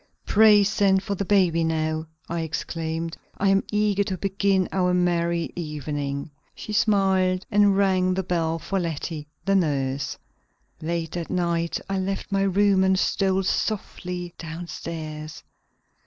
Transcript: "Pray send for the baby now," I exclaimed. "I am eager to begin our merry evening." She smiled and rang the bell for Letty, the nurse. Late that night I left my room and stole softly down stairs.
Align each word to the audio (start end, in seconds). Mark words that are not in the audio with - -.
"Pray 0.25 0.63
send 0.63 1.03
for 1.03 1.13
the 1.13 1.23
baby 1.23 1.63
now," 1.63 2.07
I 2.27 2.39
exclaimed. 2.41 3.17
"I 3.37 3.49
am 3.49 3.63
eager 3.71 4.03
to 4.05 4.17
begin 4.17 4.67
our 4.71 4.95
merry 4.95 5.53
evening." 5.55 6.31
She 6.55 6.73
smiled 6.73 7.45
and 7.51 7.77
rang 7.77 8.15
the 8.15 8.23
bell 8.23 8.57
for 8.57 8.79
Letty, 8.79 9.27
the 9.45 9.53
nurse. 9.53 10.17
Late 10.81 11.11
that 11.11 11.29
night 11.29 11.79
I 11.87 11.99
left 11.99 12.31
my 12.31 12.41
room 12.41 12.83
and 12.83 12.97
stole 12.97 13.43
softly 13.43 14.33
down 14.39 14.65
stairs. 14.65 15.43